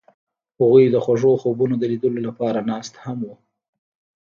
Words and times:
هغوی 0.59 0.85
د 0.89 0.95
خوږ 1.03 1.23
خوبونو 1.41 1.75
د 1.79 1.83
لیدلو 1.91 2.19
لپاره 2.27 2.59
ناست 2.71 2.93
هم 3.03 3.17
وو. 3.27 3.33